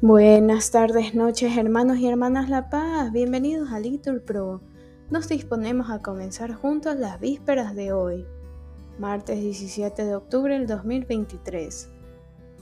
Buenas 0.00 0.70
tardes, 0.70 1.16
noches, 1.16 1.56
hermanos 1.56 1.98
y 1.98 2.06
hermanas 2.06 2.48
La 2.48 2.70
Paz. 2.70 3.10
Bienvenidos 3.10 3.72
a 3.72 3.80
Little 3.80 4.20
Pro. 4.20 4.60
Nos 5.10 5.28
disponemos 5.28 5.90
a 5.90 5.98
comenzar 5.98 6.54
juntos 6.54 6.94
las 6.96 7.18
vísperas 7.18 7.74
de 7.74 7.92
hoy, 7.92 8.24
martes 9.00 9.40
17 9.40 10.04
de 10.04 10.14
octubre 10.14 10.56
del 10.56 10.68
2023, 10.68 11.90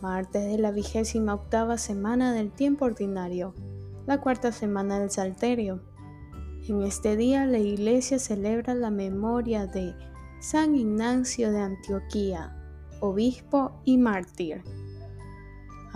martes 0.00 0.46
de 0.46 0.56
la 0.56 0.70
vigésima 0.70 1.34
octava 1.34 1.76
semana 1.76 2.32
del 2.32 2.52
tiempo 2.52 2.86
ordinario, 2.86 3.52
la 4.06 4.18
cuarta 4.22 4.50
semana 4.50 4.98
del 4.98 5.10
Salterio. 5.10 5.82
En 6.66 6.84
este 6.84 7.18
día 7.18 7.44
la 7.44 7.58
Iglesia 7.58 8.18
celebra 8.18 8.74
la 8.74 8.90
memoria 8.90 9.66
de 9.66 9.94
San 10.40 10.74
Ignacio 10.74 11.52
de 11.52 11.60
Antioquía, 11.60 12.56
obispo 13.00 13.72
y 13.84 13.98
mártir. 13.98 14.62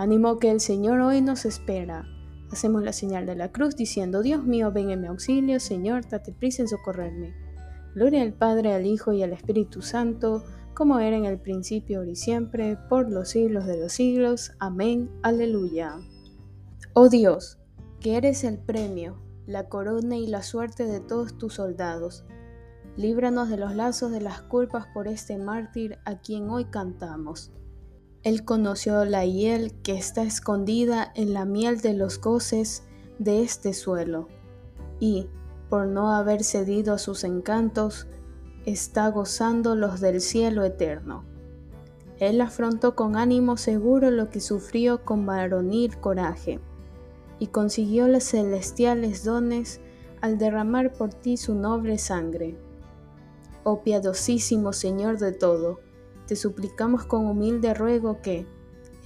Ánimo 0.00 0.38
que 0.38 0.50
el 0.50 0.60
Señor 0.60 0.98
hoy 1.00 1.20
nos 1.20 1.44
espera. 1.44 2.06
Hacemos 2.50 2.82
la 2.82 2.94
señal 2.94 3.26
de 3.26 3.36
la 3.36 3.52
cruz 3.52 3.76
diciendo, 3.76 4.22
Dios 4.22 4.46
mío, 4.46 4.72
ven 4.72 4.88
en 4.88 5.02
mi 5.02 5.08
auxilio, 5.08 5.60
Señor, 5.60 6.08
date 6.08 6.32
prisa 6.32 6.62
en 6.62 6.68
socorrerme. 6.68 7.34
Gloria 7.94 8.22
al 8.22 8.32
Padre, 8.32 8.72
al 8.72 8.86
Hijo 8.86 9.12
y 9.12 9.22
al 9.22 9.34
Espíritu 9.34 9.82
Santo, 9.82 10.42
como 10.72 11.00
era 11.00 11.18
en 11.18 11.26
el 11.26 11.38
principio, 11.38 12.02
y 12.04 12.16
siempre, 12.16 12.78
por 12.88 13.10
los 13.10 13.28
siglos 13.28 13.66
de 13.66 13.78
los 13.78 13.92
siglos. 13.92 14.52
Amén. 14.58 15.10
Aleluya. 15.22 15.96
Oh 16.94 17.10
Dios, 17.10 17.58
que 18.00 18.16
eres 18.16 18.42
el 18.44 18.56
premio, 18.56 19.20
la 19.46 19.68
corona 19.68 20.16
y 20.16 20.28
la 20.28 20.42
suerte 20.42 20.86
de 20.86 21.00
todos 21.00 21.36
tus 21.36 21.52
soldados. 21.52 22.24
Líbranos 22.96 23.50
de 23.50 23.58
los 23.58 23.74
lazos 23.76 24.10
de 24.12 24.22
las 24.22 24.40
culpas 24.40 24.86
por 24.94 25.08
este 25.08 25.36
mártir 25.36 25.98
a 26.06 26.22
quien 26.22 26.48
hoy 26.48 26.64
cantamos. 26.64 27.52
Él 28.22 28.44
conoció 28.44 29.04
la 29.06 29.24
hiel 29.24 29.72
que 29.82 29.92
está 29.92 30.22
escondida 30.22 31.10
en 31.14 31.32
la 31.32 31.46
miel 31.46 31.80
de 31.80 31.94
los 31.94 32.20
goces 32.20 32.82
de 33.18 33.42
este 33.42 33.72
suelo, 33.72 34.28
y, 34.98 35.28
por 35.70 35.86
no 35.86 36.10
haber 36.10 36.44
cedido 36.44 36.92
a 36.92 36.98
sus 36.98 37.24
encantos, 37.24 38.06
está 38.66 39.08
gozando 39.08 39.74
los 39.74 40.00
del 40.00 40.20
cielo 40.20 40.64
eterno. 40.64 41.24
Él 42.18 42.42
afrontó 42.42 42.94
con 42.94 43.16
ánimo 43.16 43.56
seguro 43.56 44.10
lo 44.10 44.28
que 44.28 44.40
sufrió 44.40 45.02
con 45.02 45.24
varonil 45.24 45.98
coraje, 45.98 46.60
y 47.38 47.46
consiguió 47.46 48.06
los 48.06 48.24
celestiales 48.24 49.24
dones 49.24 49.80
al 50.20 50.36
derramar 50.36 50.92
por 50.92 51.14
ti 51.14 51.38
su 51.38 51.54
noble 51.54 51.96
sangre. 51.96 52.58
Oh 53.64 53.82
piadosísimo 53.82 54.74
Señor 54.74 55.18
de 55.18 55.32
todo, 55.32 55.80
te 56.30 56.36
suplicamos 56.36 57.06
con 57.06 57.26
humilde 57.26 57.74
ruego 57.74 58.22
que, 58.22 58.46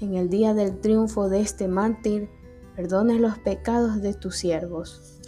en 0.02 0.12
el 0.14 0.28
día 0.28 0.52
del 0.52 0.78
triunfo 0.78 1.30
de 1.30 1.40
este 1.40 1.68
mártir, 1.68 2.28
perdones 2.76 3.18
los 3.18 3.38
pecados 3.38 4.02
de 4.02 4.12
tus 4.12 4.36
siervos. 4.36 5.22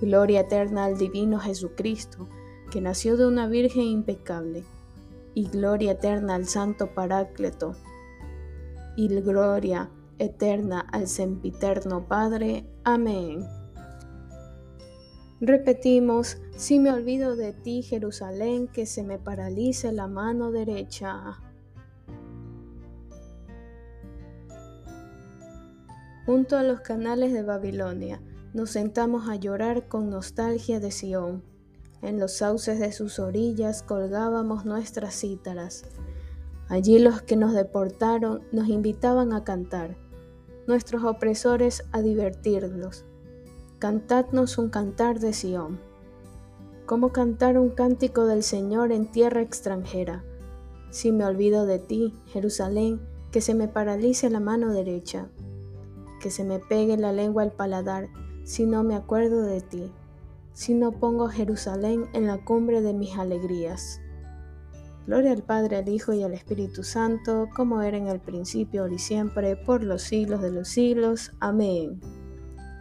Gloria 0.00 0.40
eterna 0.40 0.86
al 0.86 0.98
divino 0.98 1.38
Jesucristo, 1.38 2.28
que 2.72 2.80
nació 2.80 3.16
de 3.16 3.28
una 3.28 3.46
Virgen 3.46 3.84
impecable, 3.84 4.64
y 5.32 5.46
gloria 5.46 5.92
eterna 5.92 6.34
al 6.34 6.46
Santo 6.46 6.92
Parácleto, 6.92 7.76
y 8.96 9.06
gloria 9.06 9.90
eterna 10.18 10.80
al 10.80 11.06
sempiterno 11.06 12.08
Padre. 12.08 12.66
Amén. 12.82 13.46
Repetimos, 15.42 16.36
si 16.54 16.78
me 16.78 16.92
olvido 16.92 17.34
de 17.34 17.54
ti, 17.54 17.80
Jerusalén, 17.80 18.68
que 18.68 18.84
se 18.84 19.02
me 19.02 19.18
paralice 19.18 19.90
la 19.90 20.06
mano 20.06 20.50
derecha. 20.50 21.38
Junto 26.26 26.58
a 26.58 26.62
los 26.62 26.80
canales 26.80 27.32
de 27.32 27.42
Babilonia, 27.42 28.20
nos 28.52 28.68
sentamos 28.68 29.30
a 29.30 29.36
llorar 29.36 29.88
con 29.88 30.10
nostalgia 30.10 30.78
de 30.78 30.90
Sión. 30.90 31.42
En 32.02 32.20
los 32.20 32.34
sauces 32.34 32.78
de 32.78 32.92
sus 32.92 33.18
orillas 33.18 33.82
colgábamos 33.82 34.66
nuestras 34.66 35.18
cítaras. 35.18 35.84
Allí 36.68 36.98
los 36.98 37.22
que 37.22 37.36
nos 37.36 37.54
deportaron 37.54 38.42
nos 38.52 38.68
invitaban 38.68 39.32
a 39.32 39.42
cantar, 39.42 39.96
nuestros 40.66 41.02
opresores 41.02 41.82
a 41.92 42.02
divertirlos 42.02 43.06
Cantadnos 43.80 44.58
un 44.58 44.68
cantar 44.68 45.20
de 45.20 45.32
Sión. 45.32 45.80
¿Cómo 46.84 47.12
cantar 47.12 47.56
un 47.56 47.70
cántico 47.70 48.26
del 48.26 48.42
Señor 48.42 48.92
en 48.92 49.10
tierra 49.10 49.40
extranjera? 49.40 50.22
Si 50.90 51.12
me 51.12 51.24
olvido 51.24 51.64
de 51.64 51.78
ti, 51.78 52.12
Jerusalén, 52.26 53.00
que 53.32 53.40
se 53.40 53.54
me 53.54 53.68
paralice 53.68 54.28
la 54.28 54.38
mano 54.38 54.70
derecha, 54.74 55.30
que 56.20 56.30
se 56.30 56.44
me 56.44 56.58
pegue 56.58 56.98
la 56.98 57.14
lengua 57.14 57.42
al 57.42 57.52
paladar, 57.52 58.10
si 58.44 58.66
no 58.66 58.82
me 58.82 58.94
acuerdo 58.94 59.40
de 59.40 59.62
ti, 59.62 59.90
si 60.52 60.74
no 60.74 60.92
pongo 60.92 61.28
Jerusalén 61.28 62.04
en 62.12 62.26
la 62.26 62.36
cumbre 62.44 62.82
de 62.82 62.92
mis 62.92 63.16
alegrías. 63.16 63.98
Gloria 65.06 65.32
al 65.32 65.42
Padre, 65.42 65.78
al 65.78 65.88
Hijo 65.88 66.12
y 66.12 66.22
al 66.22 66.34
Espíritu 66.34 66.84
Santo, 66.84 67.48
como 67.56 67.80
era 67.80 67.96
en 67.96 68.08
el 68.08 68.20
principio, 68.20 68.82
ahora 68.82 68.92
y 68.92 68.98
siempre, 68.98 69.56
por 69.56 69.82
los 69.82 70.02
siglos 70.02 70.42
de 70.42 70.50
los 70.50 70.68
siglos. 70.68 71.32
Amén. 71.40 71.98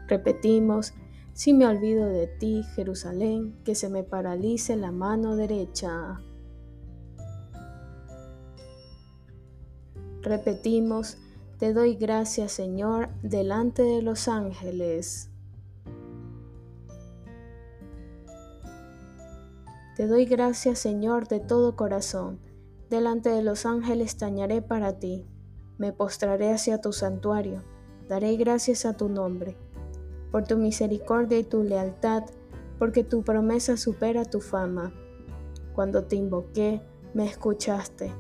Repetimos, 0.10 0.96
si 1.34 1.54
me 1.54 1.68
olvido 1.68 2.08
de 2.08 2.26
ti, 2.26 2.64
Jerusalén, 2.76 3.62
que 3.64 3.76
se 3.76 3.90
me 3.90 4.04
paralice 4.04 4.76
la 4.76 4.92
mano 4.92 5.36
derecha. 5.36 6.20
Repetimos, 10.24 11.20
te 11.60 11.74
doy 11.74 11.94
gracias, 11.94 12.52
Señor, 12.54 13.10
delante 13.22 13.84
de 13.84 14.02
los 14.02 14.28
ángeles. 14.28 15.30
Te 19.96 20.08
doy 20.08 20.26
gracias, 20.26 20.80
Señor, 20.80 21.28
de 21.28 21.40
todo 21.40 21.76
corazón. 21.76 22.40
Delante 22.90 23.30
de 23.30 23.44
los 23.44 23.68
ángeles 23.68 24.18
tañaré 24.18 24.64
para 24.64 24.98
ti. 24.98 25.28
Me 25.78 25.94
postraré 25.94 26.52
hacia 26.52 26.82
tu 26.82 26.94
santuario. 26.94 27.64
Daré 28.08 28.36
gracias 28.38 28.88
a 28.88 28.98
tu 28.98 29.08
nombre 29.08 29.56
por 30.32 30.46
tu 30.46 30.58
misericordia 30.58 31.40
y 31.40 31.44
tu 31.44 31.64
lealtad, 31.64 32.24
porque 32.78 33.04
tu 33.04 33.24
promesa 33.24 33.78
supera 33.78 34.26
tu 34.26 34.40
fama. 34.40 34.94
Cuando 35.74 36.04
te 36.04 36.16
invoqué, 36.16 36.82
me 37.14 37.26
escuchaste, 37.26 38.12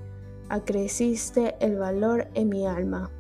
acreciste 0.50 1.56
el 1.60 1.78
valor 1.78 2.28
en 2.34 2.50
mi 2.50 2.66
alma. 2.66 3.12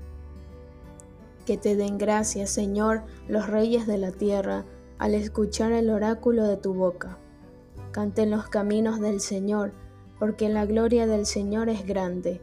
Que 1.45 1.57
te 1.57 1.75
den 1.75 1.97
gracias, 1.97 2.49
Señor, 2.49 3.03
los 3.27 3.47
reyes 3.47 3.87
de 3.87 3.97
la 3.97 4.11
tierra, 4.11 4.65
al 4.97 5.13
escuchar 5.15 5.71
el 5.71 5.89
oráculo 5.89 6.45
de 6.45 6.57
tu 6.57 6.73
boca. 6.73 7.17
Canten 7.91 8.31
los 8.31 8.49
caminos 8.49 8.99
del 8.99 9.19
Señor, 9.19 9.71
porque 10.19 10.49
la 10.49 10.65
gloria 10.65 11.07
del 11.07 11.25
Señor 11.25 11.69
es 11.69 11.87
grande. 11.87 12.41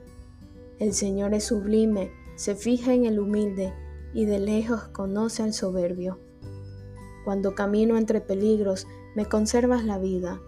El 0.79 0.93
Señor 0.93 1.35
es 1.35 1.45
sublime, 1.45 2.11
se 2.35 2.55
fija 2.55 2.95
en 2.95 3.05
el 3.05 3.21
humilde, 3.21 3.73
y 4.13 4.25
de 4.25 4.39
lejos 4.39 4.89
conoce 4.89 5.43
al 5.43 5.53
soberbio. 5.53 6.19
Cuando 7.27 7.57
camino 7.57 7.97
entre 7.99 8.21
peligros, 8.21 8.87
me 9.17 9.27
conservas 9.27 9.85
la 9.85 9.99
vida. 9.99 10.41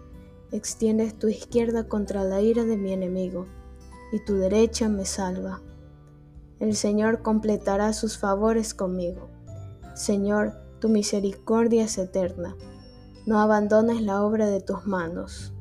Extiendes 0.53 1.13
tu 1.13 1.27
izquierda 1.27 1.89
contra 1.89 2.23
la 2.23 2.39
ira 2.39 2.63
de 2.63 2.77
mi 2.77 2.93
enemigo, 2.93 3.47
y 4.13 4.23
tu 4.23 4.35
derecha 4.37 4.87
me 4.87 5.03
salva. 5.03 5.61
El 6.61 6.77
Señor 6.77 7.21
completará 7.21 7.91
sus 7.91 8.17
favores 8.17 8.73
conmigo. 8.73 9.27
Señor, 9.93 10.53
tu 10.79 10.87
misericordia 10.87 11.83
es 11.83 11.97
eterna. 11.97 12.55
No 13.25 13.41
abandones 13.41 14.01
la 14.01 14.23
obra 14.23 14.47
de 14.47 14.61
tus 14.61 14.85
manos. 14.85 15.53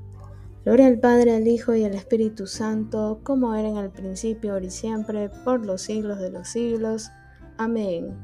Gloria 0.64 0.86
al 0.86 1.00
Padre, 1.00 1.34
al 1.34 1.48
Hijo 1.48 1.74
y 1.74 1.82
al 1.82 1.96
Espíritu 1.96 2.46
Santo, 2.46 3.22
como 3.24 3.56
era 3.56 3.68
en 3.68 3.76
el 3.76 3.90
principio, 3.90 4.52
ahora 4.52 4.66
y 4.66 4.70
siempre, 4.70 5.30
por 5.44 5.66
los 5.66 5.82
siglos 5.82 6.20
de 6.20 6.30
los 6.30 6.46
siglos. 6.46 7.10
Amén. 7.56 8.16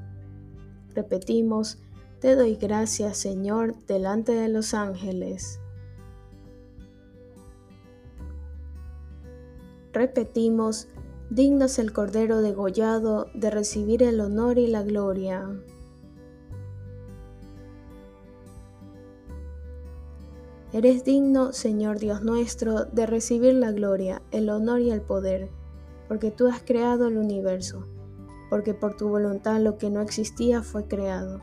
Repetimos, 0.94 1.83
te 2.24 2.36
doy 2.36 2.56
gracias, 2.56 3.18
Señor, 3.18 3.74
delante 3.86 4.32
de 4.32 4.48
los 4.48 4.72
ángeles. 4.72 5.60
Repetimos, 9.92 10.88
dignos 11.28 11.78
el 11.78 11.92
Cordero 11.92 12.40
degollado 12.40 13.26
de 13.34 13.50
recibir 13.50 14.02
el 14.02 14.22
honor 14.22 14.56
y 14.56 14.68
la 14.68 14.82
gloria. 14.82 15.50
Eres 20.72 21.04
digno, 21.04 21.52
Señor 21.52 21.98
Dios 21.98 22.22
nuestro, 22.22 22.86
de 22.86 23.04
recibir 23.04 23.52
la 23.52 23.70
gloria, 23.70 24.22
el 24.30 24.48
honor 24.48 24.80
y 24.80 24.90
el 24.90 25.02
poder, 25.02 25.50
porque 26.08 26.30
tú 26.30 26.48
has 26.48 26.62
creado 26.62 27.08
el 27.08 27.18
universo, 27.18 27.86
porque 28.48 28.72
por 28.72 28.96
tu 28.96 29.10
voluntad 29.10 29.60
lo 29.60 29.76
que 29.76 29.90
no 29.90 30.00
existía 30.00 30.62
fue 30.62 30.88
creado 30.88 31.42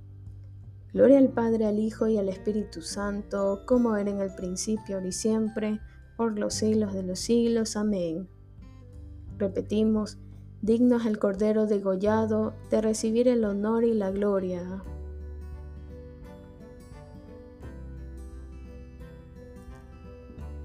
Gloria 0.93 1.19
al 1.19 1.29
Padre, 1.29 1.67
al 1.67 1.79
Hijo 1.79 2.07
y 2.07 2.17
al 2.17 2.27
Espíritu 2.27 2.81
Santo, 2.81 3.63
como 3.65 3.95
era 3.95 4.11
en 4.11 4.19
el 4.19 4.35
principio, 4.35 4.95
ahora 4.95 5.07
y 5.07 5.13
siempre, 5.13 5.79
por 6.17 6.37
los 6.37 6.53
siglos 6.55 6.93
de 6.93 7.03
los 7.03 7.19
siglos. 7.19 7.77
Amén. 7.77 8.27
Repetimos, 9.37 10.17
digno 10.61 10.97
es 10.97 11.05
el 11.05 11.17
Cordero 11.17 11.65
degollado 11.65 12.53
de 12.69 12.81
recibir 12.81 13.29
el 13.29 13.45
honor 13.45 13.85
y 13.85 13.93
la 13.93 14.11
gloria. 14.11 14.83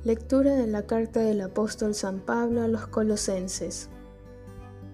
Lectura 0.02 0.56
de 0.56 0.67
la 0.67 0.87
carta 0.87 1.20
del 1.20 1.40
apóstol 1.40 1.94
San 1.94 2.19
Pablo 2.19 2.62
a 2.62 2.69
los 2.69 2.88
colosenses. 2.88 3.90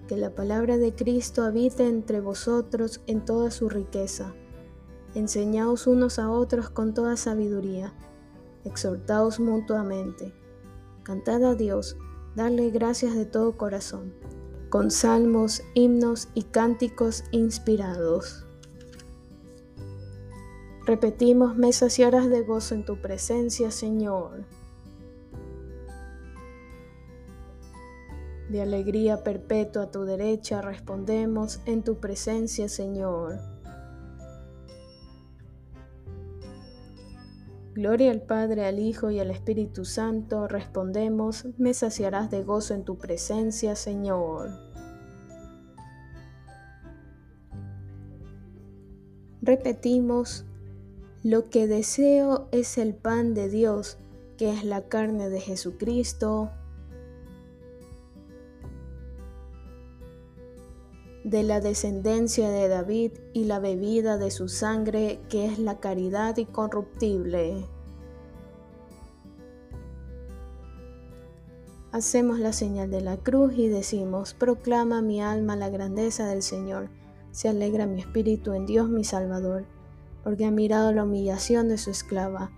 Que 0.07 0.17
la 0.17 0.29
palabra 0.35 0.77
de 0.77 0.93
Cristo 0.93 1.43
habite 1.43 1.87
entre 1.87 2.19
vosotros 2.19 3.01
en 3.07 3.25
toda 3.25 3.49
su 3.49 3.67
riqueza. 3.67 4.35
Enseñaos 5.15 5.85
unos 5.85 6.17
a 6.17 6.29
otros 6.31 6.69
con 6.69 6.93
toda 6.93 7.17
sabiduría. 7.17 7.93
Exhortaos 8.65 9.39
mutuamente. 9.39 10.33
Cantad 11.03 11.43
a 11.43 11.53
Dios, 11.53 11.97
darle 12.35 12.71
gracias 12.71 13.13
de 13.15 13.25
todo 13.25 13.57
corazón, 13.57 14.13
con 14.69 14.89
salmos, 14.89 15.61
himnos 15.75 16.29
y 16.33 16.43
cánticos 16.43 17.25
inspirados. 17.31 18.45
Repetimos 20.85 21.55
mesas 21.55 21.99
y 21.99 22.03
horas 22.03 22.29
de 22.29 22.41
gozo 22.41 22.73
en 22.73 22.83
tu 22.83 22.99
presencia, 22.99 23.69
Señor. 23.69 24.45
De 28.49 28.61
alegría 28.61 29.23
perpetua 29.23 29.83
a 29.83 29.91
tu 29.91 30.03
derecha 30.03 30.61
respondemos 30.61 31.61
en 31.65 31.83
tu 31.83 31.99
presencia, 31.99 32.67
Señor. 32.67 33.52
Gloria 37.73 38.11
al 38.11 38.21
Padre, 38.21 38.65
al 38.67 38.77
Hijo 38.77 39.09
y 39.09 39.19
al 39.19 39.31
Espíritu 39.31 39.83
Santo, 39.83 40.47
respondemos, 40.47 41.47
me 41.57 41.73
saciarás 41.73 42.29
de 42.29 42.43
gozo 42.43 42.75
en 42.75 42.83
tu 42.83 42.99
presencia, 42.99 43.75
Señor. 43.75 44.51
Repetimos, 49.41 50.45
lo 51.23 51.49
que 51.49 51.67
deseo 51.67 52.47
es 52.51 52.77
el 52.77 52.93
pan 52.93 53.33
de 53.33 53.49
Dios, 53.49 53.97
que 54.37 54.51
es 54.53 54.63
la 54.63 54.87
carne 54.87 55.29
de 55.29 55.39
Jesucristo, 55.39 56.51
de 61.23 61.43
la 61.43 61.61
descendencia 61.61 62.49
de 62.49 62.67
David 62.67 63.13
y 63.31 63.45
la 63.45 63.59
bebida 63.59 64.17
de 64.17 64.29
su 64.29 64.49
sangre, 64.49 65.19
que 65.29 65.45
es 65.45 65.57
la 65.57 65.79
caridad 65.79 66.37
incorruptible. 66.37 67.65
Hacemos 71.91 72.39
la 72.39 72.53
señal 72.53 72.89
de 72.89 73.01
la 73.01 73.17
cruz 73.17 73.53
y 73.55 73.67
decimos, 73.67 74.33
proclama 74.33 75.01
mi 75.01 75.21
alma 75.21 75.55
la 75.55 75.69
grandeza 75.69 76.27
del 76.27 76.41
Señor, 76.41 76.89
se 77.31 77.49
alegra 77.49 77.85
mi 77.85 78.01
espíritu 78.01 78.53
en 78.53 78.65
Dios 78.65 78.89
mi 78.89 79.03
Salvador, 79.03 79.65
porque 80.23 80.45
ha 80.45 80.51
mirado 80.51 80.91
la 80.91 81.03
humillación 81.03 81.69
de 81.69 81.77
su 81.77 81.91
esclava. 81.91 82.51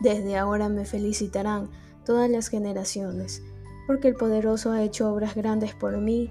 Desde 0.00 0.36
ahora 0.36 0.68
me 0.68 0.84
felicitarán 0.84 1.70
todas 2.04 2.30
las 2.30 2.48
generaciones, 2.48 3.42
porque 3.86 4.08
el 4.08 4.14
poderoso 4.14 4.70
ha 4.70 4.82
hecho 4.82 5.12
obras 5.12 5.34
grandes 5.34 5.74
por 5.74 5.98
mí, 5.98 6.30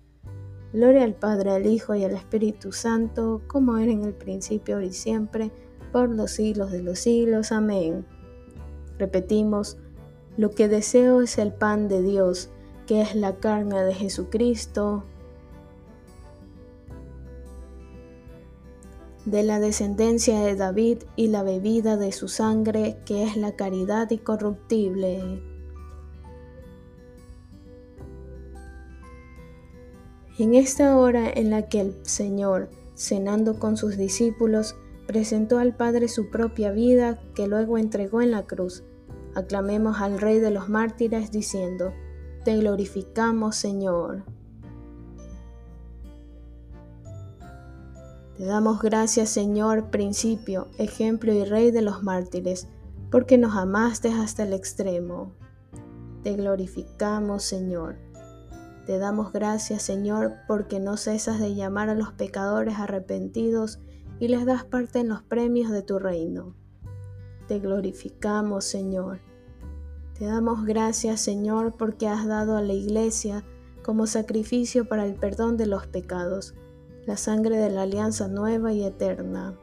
Gloria 0.73 1.03
al 1.03 1.15
Padre, 1.15 1.51
al 1.51 1.65
Hijo 1.65 1.95
y 1.95 2.03
al 2.05 2.11
Espíritu 2.11 2.71
Santo, 2.71 3.41
como 3.47 3.77
era 3.77 3.91
en 3.91 4.03
el 4.03 4.13
principio, 4.13 4.75
ahora 4.75 4.87
y 4.87 4.93
siempre, 4.93 5.51
por 5.91 6.09
los 6.09 6.31
siglos 6.31 6.71
de 6.71 6.81
los 6.81 6.99
siglos. 6.99 7.51
Amén. 7.51 8.05
Repetimos, 8.97 9.77
lo 10.37 10.51
que 10.51 10.69
deseo 10.69 11.21
es 11.21 11.37
el 11.37 11.53
pan 11.53 11.89
de 11.89 12.01
Dios, 12.01 12.49
que 12.87 13.01
es 13.01 13.15
la 13.15 13.35
carne 13.35 13.81
de 13.83 13.93
Jesucristo, 13.93 15.03
de 19.25 19.43
la 19.43 19.59
descendencia 19.59 20.39
de 20.39 20.55
David 20.55 20.99
y 21.15 21.27
la 21.27 21.43
bebida 21.43 21.97
de 21.97 22.11
su 22.11 22.27
sangre, 22.27 22.97
que 23.05 23.23
es 23.23 23.35
la 23.35 23.55
caridad 23.55 24.09
incorruptible. 24.09 25.50
En 30.41 30.55
esta 30.55 30.97
hora 30.97 31.29
en 31.29 31.51
la 31.51 31.69
que 31.69 31.81
el 31.81 31.95
Señor, 32.01 32.71
cenando 32.95 33.59
con 33.59 33.77
sus 33.77 33.95
discípulos, 33.95 34.75
presentó 35.05 35.59
al 35.59 35.75
Padre 35.75 36.07
su 36.07 36.31
propia 36.31 36.71
vida 36.71 37.21
que 37.35 37.45
luego 37.45 37.77
entregó 37.77 38.23
en 38.23 38.31
la 38.31 38.47
cruz, 38.47 38.83
aclamemos 39.35 40.01
al 40.01 40.19
Rey 40.19 40.39
de 40.39 40.49
los 40.49 40.67
mártires 40.67 41.31
diciendo, 41.31 41.93
Te 42.43 42.57
glorificamos 42.57 43.55
Señor. 43.55 44.23
Te 48.35 48.43
damos 48.43 48.81
gracias 48.81 49.29
Señor, 49.29 49.91
principio, 49.91 50.69
ejemplo 50.79 51.31
y 51.33 51.45
Rey 51.45 51.69
de 51.69 51.83
los 51.83 52.01
mártires, 52.01 52.67
porque 53.11 53.37
nos 53.37 53.55
amaste 53.55 54.09
hasta 54.09 54.41
el 54.41 54.53
extremo. 54.53 55.35
Te 56.23 56.33
glorificamos 56.35 57.43
Señor. 57.43 58.10
Te 58.85 58.97
damos 58.97 59.31
gracias, 59.31 59.83
Señor, 59.83 60.33
porque 60.47 60.79
no 60.79 60.97
cesas 60.97 61.39
de 61.39 61.53
llamar 61.53 61.89
a 61.89 61.95
los 61.95 62.13
pecadores 62.13 62.79
arrepentidos 62.79 63.79
y 64.19 64.27
les 64.27 64.45
das 64.45 64.63
parte 64.63 64.99
en 64.99 65.09
los 65.09 65.21
premios 65.21 65.71
de 65.71 65.83
tu 65.83 65.99
reino. 65.99 66.55
Te 67.47 67.59
glorificamos, 67.59 68.65
Señor. 68.65 69.19
Te 70.17 70.25
damos 70.25 70.65
gracias, 70.65 71.21
Señor, 71.21 71.75
porque 71.77 72.07
has 72.07 72.25
dado 72.25 72.57
a 72.57 72.61
la 72.61 72.73
Iglesia 72.73 73.43
como 73.83 74.07
sacrificio 74.07 74.87
para 74.87 75.05
el 75.05 75.15
perdón 75.15 75.57
de 75.57 75.65
los 75.65 75.87
pecados, 75.87 76.53
la 77.05 77.17
sangre 77.17 77.57
de 77.57 77.69
la 77.69 77.83
alianza 77.83 78.27
nueva 78.27 78.73
y 78.73 78.83
eterna. 78.83 79.55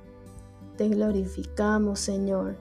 Te 0.77 0.89
glorificamos, 0.89 2.01
Señor. 2.01 2.57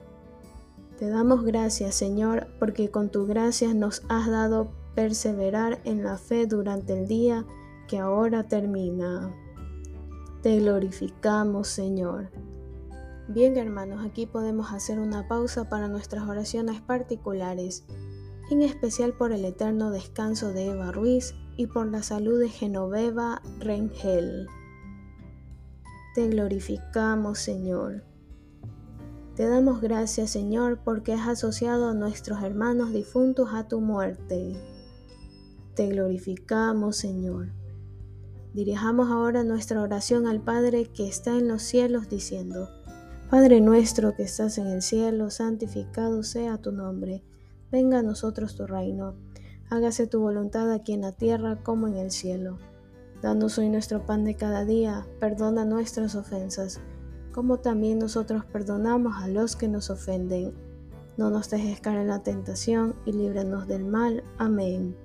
Te 0.98 1.08
damos 1.08 1.44
gracias, 1.44 1.94
Señor, 1.94 2.48
porque 2.58 2.90
con 2.90 3.10
tu 3.10 3.26
gracia 3.26 3.74
nos 3.74 4.02
has 4.08 4.28
dado 4.28 4.70
perseverar 4.98 5.80
en 5.84 6.02
la 6.02 6.18
fe 6.18 6.48
durante 6.48 6.92
el 6.92 7.06
día 7.06 7.46
que 7.86 7.98
ahora 7.98 8.48
termina. 8.48 9.32
Te 10.42 10.58
glorificamos, 10.58 11.68
Señor. 11.68 12.32
Bien, 13.28 13.56
hermanos, 13.56 14.04
aquí 14.04 14.26
podemos 14.26 14.72
hacer 14.72 14.98
una 14.98 15.28
pausa 15.28 15.68
para 15.68 15.86
nuestras 15.86 16.28
oraciones 16.28 16.80
particulares, 16.80 17.84
en 18.50 18.60
especial 18.62 19.12
por 19.12 19.30
el 19.30 19.44
eterno 19.44 19.92
descanso 19.92 20.52
de 20.52 20.66
Eva 20.66 20.90
Ruiz 20.90 21.32
y 21.56 21.68
por 21.68 21.86
la 21.86 22.02
salud 22.02 22.40
de 22.40 22.48
Genoveva 22.48 23.40
Rengel. 23.60 24.48
Te 26.16 26.26
glorificamos, 26.26 27.38
Señor. 27.38 28.02
Te 29.36 29.46
damos 29.46 29.80
gracias, 29.80 30.30
Señor, 30.30 30.80
porque 30.82 31.12
has 31.12 31.28
asociado 31.28 31.88
a 31.88 31.94
nuestros 31.94 32.42
hermanos 32.42 32.92
difuntos 32.92 33.50
a 33.52 33.68
tu 33.68 33.80
muerte. 33.80 34.56
Te 35.78 35.86
glorificamos, 35.86 36.96
Señor. 36.96 37.50
Dirijamos 38.52 39.12
ahora 39.12 39.44
nuestra 39.44 39.80
oración 39.80 40.26
al 40.26 40.40
Padre 40.40 40.86
que 40.86 41.06
está 41.06 41.38
en 41.38 41.46
los 41.46 41.62
cielos 41.62 42.08
diciendo, 42.08 42.68
Padre 43.30 43.60
nuestro 43.60 44.16
que 44.16 44.24
estás 44.24 44.58
en 44.58 44.66
el 44.66 44.82
cielo, 44.82 45.30
santificado 45.30 46.24
sea 46.24 46.58
tu 46.58 46.72
nombre, 46.72 47.22
venga 47.70 48.00
a 48.00 48.02
nosotros 48.02 48.56
tu 48.56 48.66
reino, 48.66 49.14
hágase 49.70 50.08
tu 50.08 50.18
voluntad 50.18 50.68
aquí 50.72 50.94
en 50.94 51.02
la 51.02 51.12
tierra 51.12 51.62
como 51.62 51.86
en 51.86 51.94
el 51.94 52.10
cielo. 52.10 52.58
Danos 53.22 53.56
hoy 53.58 53.68
nuestro 53.68 54.04
pan 54.04 54.24
de 54.24 54.34
cada 54.34 54.64
día, 54.64 55.06
perdona 55.20 55.64
nuestras 55.64 56.16
ofensas, 56.16 56.80
como 57.32 57.58
también 57.58 58.00
nosotros 58.00 58.44
perdonamos 58.44 59.22
a 59.22 59.28
los 59.28 59.54
que 59.54 59.68
nos 59.68 59.90
ofenden. 59.90 60.54
No 61.16 61.30
nos 61.30 61.48
dejes 61.50 61.80
caer 61.80 61.98
en 61.98 62.08
la 62.08 62.24
tentación 62.24 62.96
y 63.06 63.12
líbranos 63.12 63.68
del 63.68 63.84
mal. 63.84 64.24
Amén. 64.38 64.96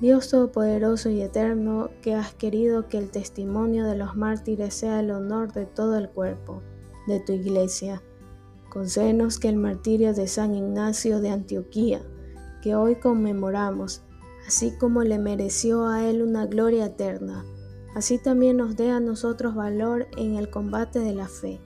Dios 0.00 0.28
Todopoderoso 0.28 1.08
y 1.08 1.22
Eterno, 1.22 1.90
que 2.02 2.14
has 2.14 2.34
querido 2.34 2.88
que 2.88 2.98
el 2.98 3.10
testimonio 3.10 3.84
de 3.84 3.96
los 3.96 4.16
mártires 4.16 4.74
sea 4.74 4.98
el 5.00 5.12
honor 5.12 5.52
de 5.52 5.66
todo 5.66 5.96
el 5.96 6.10
cuerpo 6.10 6.62
de 7.06 7.20
tu 7.20 7.32
iglesia, 7.32 8.02
concédenos 8.70 9.38
que 9.38 9.48
el 9.48 9.56
martirio 9.56 10.12
de 10.12 10.26
San 10.26 10.54
Ignacio 10.54 11.20
de 11.20 11.30
Antioquía, 11.30 12.02
que 12.60 12.74
hoy 12.74 12.96
conmemoramos, 12.96 14.02
así 14.48 14.76
como 14.76 15.04
le 15.04 15.18
mereció 15.18 15.86
a 15.86 16.04
él 16.04 16.22
una 16.22 16.46
gloria 16.46 16.86
eterna, 16.86 17.44
así 17.94 18.18
también 18.18 18.56
nos 18.56 18.76
dé 18.76 18.90
a 18.90 18.98
nosotros 18.98 19.54
valor 19.54 20.08
en 20.16 20.34
el 20.34 20.50
combate 20.50 20.98
de 20.98 21.14
la 21.14 21.28
fe. 21.28 21.60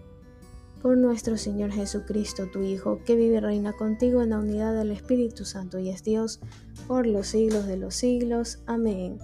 Por 0.82 0.96
nuestro 0.96 1.36
Señor 1.36 1.72
Jesucristo, 1.72 2.46
tu 2.46 2.62
Hijo, 2.62 3.00
que 3.04 3.16
vive 3.16 3.36
y 3.36 3.40
reina 3.40 3.72
contigo 3.72 4.22
en 4.22 4.30
la 4.30 4.38
unidad 4.38 4.74
del 4.74 4.92
Espíritu 4.92 5.44
Santo 5.44 5.80
y 5.80 5.88
es 5.88 6.04
Dios 6.04 6.40
por 6.86 7.06
los 7.06 7.26
siglos 7.26 7.66
de 7.66 7.76
los 7.76 7.96
siglos. 7.96 8.60
Amén. 8.66 9.18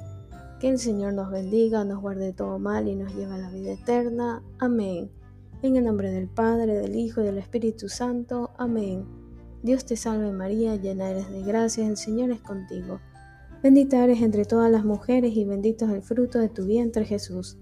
Que 0.59 0.69
el 0.69 0.79
Señor 0.79 1.15
nos 1.15 1.31
bendiga, 1.31 1.85
nos 1.85 2.01
guarde 2.01 2.33
todo 2.33 2.59
mal 2.59 2.89
y 2.89 2.97
nos 2.97 3.15
lleve 3.15 3.35
a 3.35 3.39
la 3.39 3.51
vida 3.51 3.73
eterna. 3.73 4.43
Amén. 4.59 5.11
En 5.63 5.77
el 5.77 5.85
nombre 5.85 6.11
del 6.11 6.29
Padre, 6.29 6.75
del 6.75 6.97
Hijo 6.97 7.21
y 7.21 7.25
del 7.25 7.39
Espíritu 7.39 7.89
Santo. 7.89 8.51
Amén. 8.59 9.05
Dios 9.63 9.87
te 9.87 9.97
salve 9.97 10.33
María, 10.33 10.77
llena 10.77 11.09
eres 11.09 11.31
de 11.31 11.43
gracia, 11.43 11.87
el 11.87 11.97
Señor 11.97 12.31
es 12.33 12.41
contigo. 12.41 13.01
Bendita 13.63 14.05
eres 14.05 14.21
entre 14.21 14.45
todas 14.45 14.71
las 14.71 14.85
mujeres 14.85 15.35
y 15.37 15.45
bendito 15.47 15.87
es 15.87 15.93
el 15.93 16.03
fruto 16.03 16.39
de 16.39 16.51
tu 16.51 16.67
vientre 16.67 17.07
Jesús. 17.07 17.57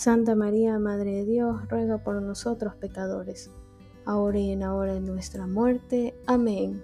Santa 0.00 0.34
María, 0.34 0.78
Madre 0.78 1.12
de 1.12 1.24
Dios, 1.26 1.68
ruega 1.68 1.98
por 1.98 2.22
nosotros 2.22 2.74
pecadores, 2.74 3.50
ahora 4.06 4.38
y 4.38 4.50
en 4.50 4.60
la 4.60 4.72
hora 4.72 4.94
de 4.94 5.02
nuestra 5.02 5.46
muerte. 5.46 6.18
Amén. 6.26 6.82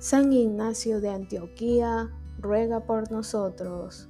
San 0.00 0.32
Ignacio 0.32 1.00
de 1.00 1.10
Antioquía, 1.10 2.10
ruega 2.40 2.80
por 2.80 3.12
nosotros. 3.12 4.08